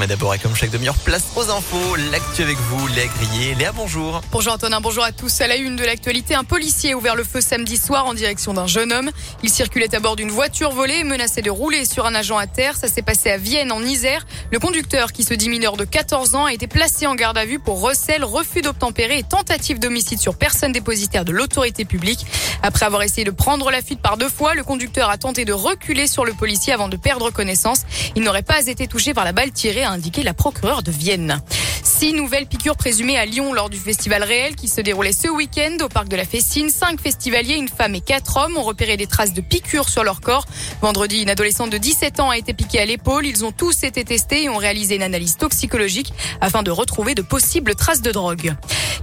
Mais 0.00 0.06
d'abord, 0.06 0.32
et 0.32 0.38
comme 0.38 0.54
chaque 0.54 0.70
demi-heure, 0.70 0.94
place 0.94 1.24
aux 1.34 1.50
infos, 1.50 1.96
l'actu 2.12 2.44
avec 2.44 2.56
vous, 2.56 2.86
Léa 2.86 3.06
Grillet. 3.06 3.54
Léa, 3.56 3.72
bonjour. 3.72 4.20
Bonjour 4.30 4.52
Antonin, 4.52 4.80
bonjour 4.80 5.02
à 5.02 5.10
tous. 5.10 5.40
À 5.40 5.48
la 5.48 5.56
une 5.56 5.74
de 5.74 5.82
l'actualité, 5.82 6.36
un 6.36 6.44
policier 6.44 6.92
a 6.92 6.96
ouvert 6.96 7.16
le 7.16 7.24
feu 7.24 7.40
samedi 7.40 7.76
soir 7.76 8.06
en 8.06 8.14
direction 8.14 8.54
d'un 8.54 8.68
jeune 8.68 8.92
homme. 8.92 9.10
Il 9.42 9.50
circulait 9.50 9.92
à 9.92 9.98
bord 9.98 10.14
d'une 10.14 10.30
voiture 10.30 10.70
volée 10.70 10.98
et 11.00 11.04
menaçait 11.04 11.42
de 11.42 11.50
rouler 11.50 11.84
sur 11.84 12.06
un 12.06 12.14
agent 12.14 12.38
à 12.38 12.46
terre. 12.46 12.76
Ça 12.76 12.86
s'est 12.86 13.02
passé 13.02 13.28
à 13.28 13.38
Vienne, 13.38 13.72
en 13.72 13.82
Isère. 13.82 14.24
Le 14.52 14.60
conducteur, 14.60 15.10
qui 15.10 15.24
se 15.24 15.34
dit 15.34 15.48
mineur 15.48 15.76
de 15.76 15.84
14 15.84 16.36
ans, 16.36 16.44
a 16.44 16.52
été 16.52 16.68
placé 16.68 17.08
en 17.08 17.16
garde 17.16 17.36
à 17.36 17.44
vue 17.44 17.58
pour 17.58 17.80
recel, 17.80 18.22
refus 18.22 18.62
d'obtempérer 18.62 19.18
et 19.18 19.24
tentative 19.24 19.80
d'homicide 19.80 20.20
sur 20.20 20.36
personne 20.36 20.70
dépositaire 20.70 21.24
de 21.24 21.32
l'autorité 21.32 21.84
publique. 21.84 22.24
Après 22.62 22.86
avoir 22.86 23.02
essayé 23.02 23.24
de 23.24 23.32
prendre 23.32 23.68
la 23.72 23.82
fuite 23.82 24.00
par 24.00 24.16
deux 24.16 24.28
fois, 24.28 24.54
le 24.54 24.62
conducteur 24.62 25.10
a 25.10 25.18
tenté 25.18 25.44
de 25.44 25.52
reculer 25.52 26.06
sur 26.06 26.24
le 26.24 26.34
policier 26.34 26.72
avant 26.72 26.88
de 26.88 26.96
perdre 26.96 27.30
connaissance. 27.30 27.80
Il 28.14 28.22
n'aurait 28.22 28.42
pas 28.44 28.64
été 28.64 28.86
touché 28.86 29.12
par 29.12 29.24
la 29.24 29.32
balle 29.32 29.50
tirée 29.50 29.87
a 29.88 29.92
indiqué 29.92 30.22
la 30.22 30.34
procureure 30.34 30.82
de 30.82 30.90
Vienne. 30.90 31.40
Six 31.82 32.12
nouvelles 32.12 32.46
piqûres 32.46 32.76
présumées 32.76 33.16
à 33.16 33.24
Lyon 33.24 33.54
lors 33.54 33.70
du 33.70 33.78
festival 33.78 34.22
réel 34.22 34.54
qui 34.54 34.68
se 34.68 34.80
déroulait 34.82 35.12
ce 35.12 35.28
week-end 35.28 35.76
au 35.82 35.88
parc 35.88 36.08
de 36.08 36.16
la 36.16 36.24
Fessine. 36.24 36.68
Cinq 36.68 37.00
festivaliers, 37.00 37.54
une 37.54 37.68
femme 37.68 37.94
et 37.94 38.00
quatre 38.00 38.36
hommes 38.36 38.58
ont 38.58 38.62
repéré 38.62 38.96
des 38.96 39.06
traces 39.06 39.32
de 39.32 39.40
piqûres 39.40 39.88
sur 39.88 40.04
leur 40.04 40.20
corps. 40.20 40.44
Vendredi, 40.82 41.22
une 41.22 41.30
adolescente 41.30 41.70
de 41.70 41.78
17 41.78 42.20
ans 42.20 42.30
a 42.30 42.36
été 42.36 42.52
piquée 42.52 42.80
à 42.80 42.84
l'épaule. 42.84 43.26
Ils 43.26 43.44
ont 43.44 43.52
tous 43.52 43.82
été 43.82 44.04
testés 44.04 44.44
et 44.44 44.48
ont 44.48 44.58
réalisé 44.58 44.96
une 44.96 45.02
analyse 45.02 45.38
toxicologique 45.38 46.12
afin 46.40 46.62
de 46.62 46.70
retrouver 46.70 47.14
de 47.14 47.22
possibles 47.22 47.74
traces 47.74 48.02
de 48.02 48.12
drogue. 48.12 48.54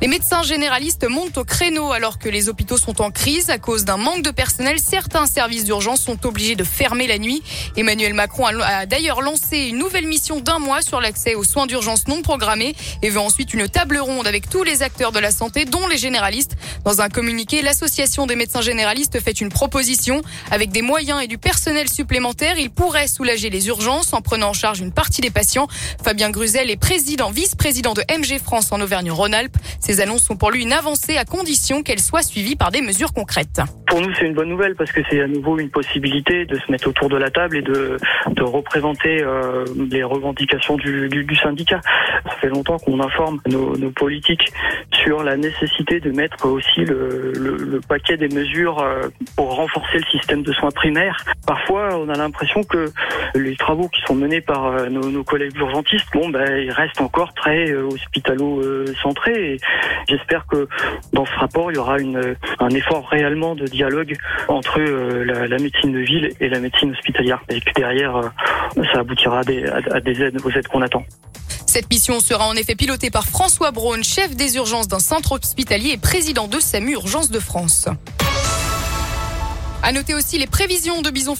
Les 0.00 0.08
médecins 0.08 0.42
généralistes 0.42 1.08
montent 1.08 1.38
au 1.38 1.44
créneau 1.44 1.92
alors 1.92 2.18
que 2.18 2.28
les 2.28 2.48
hôpitaux 2.48 2.76
sont 2.76 3.00
en 3.00 3.10
crise 3.10 3.48
à 3.48 3.58
cause 3.58 3.84
d'un 3.84 3.96
manque 3.96 4.22
de 4.22 4.30
personnel. 4.30 4.78
Certains 4.78 5.26
services 5.26 5.64
d'urgence 5.64 6.02
sont 6.02 6.26
obligés 6.26 6.56
de 6.56 6.64
fermer 6.64 7.06
la 7.06 7.18
nuit. 7.18 7.42
Emmanuel 7.76 8.12
Macron 8.12 8.46
a 8.46 8.86
d'ailleurs 8.86 9.22
lancé 9.22 9.58
une 9.58 9.78
nouvelle 9.78 10.06
mission 10.06 10.40
d'un 10.40 10.58
mois 10.58 10.82
sur 10.82 11.00
l'accès 11.00 11.36
aux 11.36 11.44
soins 11.44 11.66
d'urgence 11.66 12.08
non 12.08 12.22
programmés 12.22 12.74
et 13.02 13.08
veut 13.08 13.20
ensuite 13.20 13.54
une 13.54 13.68
table 13.68 13.98
ronde 13.98 14.26
avec 14.26 14.50
tous 14.50 14.64
les 14.64 14.82
acteurs 14.82 15.12
de 15.12 15.20
la 15.20 15.30
santé, 15.30 15.64
dont 15.64 15.86
les 15.86 15.96
généralistes. 15.96 16.56
Dans 16.84 17.00
un 17.00 17.08
communiqué, 17.08 17.62
l'association 17.62 18.26
des 18.26 18.36
médecins 18.36 18.62
généralistes 18.62 19.20
fait 19.20 19.40
une 19.40 19.48
proposition. 19.48 20.22
Avec 20.50 20.70
des 20.70 20.82
moyens 20.82 21.22
et 21.22 21.28
du 21.28 21.38
personnel 21.38 21.88
supplémentaire, 21.88 22.58
il 22.58 22.70
pourrait 22.70 23.08
soulager 23.08 23.48
les 23.48 23.68
urgences 23.68 24.12
en 24.12 24.22
prenant 24.22 24.50
en 24.50 24.54
charge 24.54 24.80
une 24.80 24.92
partie 24.92 25.20
des 25.20 25.30
patients. 25.30 25.68
Fabien 26.02 26.30
Gruzel 26.30 26.70
est 26.70 26.76
président, 26.76 27.30
vice-président 27.30 27.94
de 27.94 28.02
MG 28.10 28.38
France 28.42 28.72
en 28.72 28.80
Auvergne-Rhône-Alpes. 28.80 29.56
Ces 29.84 30.00
annonces 30.00 30.22
sont 30.22 30.38
pour 30.38 30.50
lui 30.50 30.62
une 30.62 30.72
avancée 30.72 31.18
à 31.18 31.26
condition 31.26 31.82
qu'elles 31.82 32.00
soient 32.00 32.22
suivies 32.22 32.56
par 32.56 32.70
des 32.70 32.80
mesures 32.80 33.12
concrètes. 33.12 33.60
Pour 33.86 34.00
nous, 34.00 34.08
c'est 34.14 34.24
une 34.24 34.32
bonne 34.32 34.48
nouvelle 34.48 34.74
parce 34.76 34.90
que 34.90 35.02
c'est 35.10 35.20
à 35.20 35.26
nouveau 35.26 35.58
une 35.58 35.68
possibilité 35.68 36.46
de 36.46 36.58
se 36.58 36.72
mettre 36.72 36.88
autour 36.88 37.10
de 37.10 37.18
la 37.18 37.30
table 37.30 37.58
et 37.58 37.60
de, 37.60 37.98
représenter 38.40 39.22
euh, 39.22 39.66
les 39.90 40.02
revendications 40.02 40.76
du, 40.76 41.36
syndicat. 41.42 41.82
Ça 42.24 42.30
fait 42.40 42.48
longtemps 42.48 42.78
qu'on 42.78 42.98
informe 42.98 43.40
nos, 43.46 43.90
politiques 43.90 44.54
sur 45.04 45.22
la 45.22 45.36
nécessité 45.36 46.00
de 46.00 46.10
mettre 46.10 46.46
aussi 46.46 46.84
le, 46.84 47.80
paquet 47.88 48.16
des 48.16 48.28
mesures 48.28 48.80
euh, 48.80 49.08
pour 49.36 49.54
renforcer 49.54 49.98
le 49.98 50.04
système 50.04 50.42
de 50.42 50.52
soins 50.52 50.70
primaires. 50.70 51.16
Parfois, 51.46 51.98
on 51.98 52.08
a 52.08 52.16
l'impression 52.16 52.62
que 52.62 52.86
les 53.34 53.56
travaux 53.56 53.88
qui 53.88 54.00
sont 54.06 54.14
menés 54.14 54.40
par 54.40 54.66
euh, 54.66 54.88
nos, 54.88 55.24
collègues 55.24 55.56
urgentistes, 55.56 56.06
bon, 56.12 56.30
ben, 56.30 56.56
ils 56.56 56.70
restent 56.70 57.00
encore 57.00 57.34
très 57.34 57.70
euh, 57.70 57.86
hospitalo-centrés. 57.86 59.58
J'espère 60.08 60.46
que 60.46 60.68
dans 61.12 61.26
ce 61.26 61.34
rapport, 61.34 61.70
il 61.70 61.76
y 61.76 61.78
aura 61.78 61.98
une, 61.98 62.36
un 62.58 62.70
effort 62.70 63.08
réellement 63.08 63.54
de 63.54 63.66
dialogue 63.66 64.16
entre 64.48 64.80
la, 64.80 65.58
médecine 65.58 65.92
de 65.92 66.00
ville 66.00 66.30
et 66.40 66.48
la 66.48 66.60
médecine 66.60 66.92
hospitalière. 66.92 67.42
Et 67.50 67.60
que 67.60 67.72
derrière, 67.74 68.32
ça 68.92 69.00
aboutira 69.00 69.40
à 69.40 69.44
des, 69.44 69.64
à 69.66 70.00
des 70.00 70.22
aides, 70.22 70.38
aux 70.44 70.50
aides 70.50 70.68
qu'on 70.68 70.82
attend. 70.82 71.04
Cette 71.74 71.90
mission 71.90 72.20
sera 72.20 72.46
en 72.46 72.54
effet 72.54 72.76
pilotée 72.76 73.10
par 73.10 73.26
François 73.26 73.72
Braun, 73.72 74.04
chef 74.04 74.36
des 74.36 74.54
urgences 74.54 74.86
d'un 74.86 75.00
centre 75.00 75.32
hospitalier 75.32 75.90
et 75.90 75.96
président 75.96 76.46
de 76.46 76.60
SAMU 76.60 76.92
Urgence 76.92 77.30
de 77.30 77.40
France. 77.40 77.88
À 79.82 79.90
noter 79.90 80.14
aussi 80.14 80.38
les 80.38 80.46
prévisions 80.46 81.02
de 81.02 81.10
bison 81.10 81.34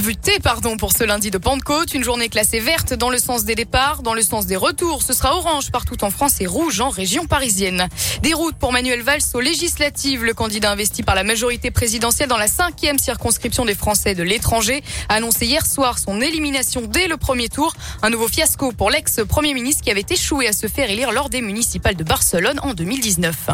futé 0.00 0.38
pardon, 0.40 0.76
pour 0.76 0.92
ce 0.92 1.04
lundi 1.04 1.30
de 1.30 1.38
Pentecôte. 1.38 1.94
Une 1.94 2.04
journée 2.04 2.28
classée 2.28 2.60
verte 2.60 2.94
dans 2.94 3.10
le 3.10 3.18
sens 3.18 3.44
des 3.44 3.54
départs, 3.54 4.02
dans 4.02 4.14
le 4.14 4.22
sens 4.22 4.46
des 4.46 4.56
retours. 4.56 5.02
Ce 5.02 5.12
sera 5.12 5.36
orange 5.36 5.70
partout 5.70 6.04
en 6.04 6.10
France 6.10 6.40
et 6.40 6.46
rouge 6.46 6.80
en 6.80 6.88
région 6.88 7.26
parisienne. 7.26 7.88
Des 8.22 8.34
routes 8.34 8.56
pour 8.56 8.72
Manuel 8.72 9.02
Valls 9.02 9.20
aux 9.34 9.40
législatives. 9.40 10.24
Le 10.24 10.34
candidat 10.34 10.70
investi 10.70 11.02
par 11.02 11.14
la 11.14 11.24
majorité 11.24 11.70
présidentielle 11.70 12.28
dans 12.28 12.36
la 12.36 12.48
cinquième 12.48 12.98
circonscription 12.98 13.64
des 13.64 13.74
Français 13.74 14.14
de 14.14 14.22
l'étranger 14.22 14.82
a 15.08 15.14
annoncé 15.14 15.46
hier 15.46 15.66
soir 15.66 15.98
son 15.98 16.20
élimination 16.20 16.82
dès 16.82 17.08
le 17.08 17.16
premier 17.16 17.48
tour. 17.48 17.74
Un 18.02 18.10
nouveau 18.10 18.28
fiasco 18.28 18.72
pour 18.72 18.90
l'ex-premier 18.90 19.54
ministre 19.54 19.82
qui 19.82 19.90
avait 19.90 20.06
échoué 20.08 20.46
à 20.46 20.52
se 20.52 20.66
faire 20.66 20.90
élire 20.90 21.12
lors 21.12 21.28
des 21.30 21.42
municipales 21.42 21.96
de 21.96 22.04
Barcelone 22.04 22.60
en 22.62 22.74
2019. 22.74 23.50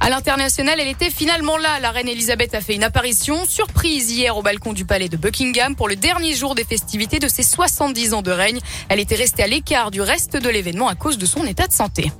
À 0.00 0.10
l'international, 0.10 0.78
elle 0.80 0.88
était 0.88 1.10
finalement 1.10 1.56
là. 1.56 1.80
La 1.80 1.90
reine 1.90 2.08
Elisabeth 2.08 2.54
a 2.54 2.60
fait 2.60 2.74
une 2.74 2.84
apparition 2.84 3.44
surprise 3.44 4.10
hier 4.10 4.36
au 4.36 4.42
balcon 4.42 4.72
du 4.72 4.84
palais 4.84 5.08
de 5.08 5.16
Buckingham 5.16 5.67
pour 5.74 5.88
le 5.88 5.96
dernier 5.96 6.34
jour 6.34 6.54
des 6.54 6.64
festivités 6.64 7.18
de 7.18 7.28
ses 7.28 7.42
70 7.42 8.14
ans 8.14 8.22
de 8.22 8.30
règne. 8.30 8.60
Elle 8.88 9.00
était 9.00 9.14
restée 9.14 9.42
à 9.42 9.46
l'écart 9.46 9.90
du 9.90 10.00
reste 10.00 10.36
de 10.36 10.48
l'événement 10.48 10.88
à 10.88 10.94
cause 10.94 11.18
de 11.18 11.26
son 11.26 11.44
état 11.44 11.66
de 11.66 11.72
santé. 11.72 12.12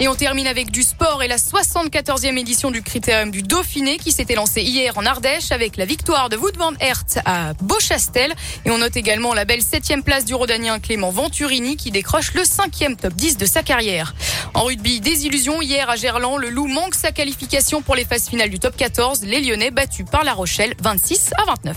Et 0.00 0.06
on 0.06 0.14
termine 0.14 0.46
avec 0.46 0.70
du 0.70 0.84
sport 0.84 1.24
et 1.24 1.28
la 1.28 1.38
74e 1.38 2.38
édition 2.38 2.70
du 2.70 2.82
Critérium 2.82 3.32
du 3.32 3.42
Dauphiné 3.42 3.98
qui 3.98 4.12
s'était 4.12 4.36
lancée 4.36 4.62
hier 4.62 4.96
en 4.96 5.04
Ardèche 5.04 5.50
avec 5.50 5.76
la 5.76 5.86
victoire 5.86 6.28
de 6.28 6.36
Wout 6.36 6.56
van 6.56 6.72
Aert 6.78 7.02
à 7.24 7.52
Beauchastel. 7.62 8.32
Et 8.64 8.70
on 8.70 8.78
note 8.78 8.96
également 8.96 9.34
la 9.34 9.44
belle 9.44 9.60
7 9.60 10.04
place 10.04 10.24
du 10.24 10.34
Rodanien 10.34 10.78
Clément 10.78 11.10
Venturini 11.10 11.76
qui 11.76 11.90
décroche 11.90 12.32
le 12.34 12.42
5e 12.42 12.94
top 12.94 13.12
10 13.14 13.38
de 13.38 13.46
sa 13.46 13.64
carrière. 13.64 14.14
En 14.54 14.64
rugby, 14.64 15.00
désillusion 15.00 15.60
hier 15.62 15.88
à 15.88 15.96
Gerland, 15.96 16.36
le 16.38 16.50
Loup 16.50 16.66
manque 16.66 16.94
sa 16.94 17.12
qualification 17.12 17.82
pour 17.82 17.94
les 17.94 18.04
phases 18.04 18.28
finales 18.28 18.50
du 18.50 18.58
top 18.58 18.76
14. 18.76 19.22
Les 19.24 19.40
Lyonnais 19.40 19.70
battus 19.70 20.06
par 20.10 20.24
La 20.24 20.32
Rochelle 20.32 20.74
26 20.82 21.30
à 21.36 21.44
29. 21.44 21.76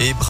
Et 0.00 0.14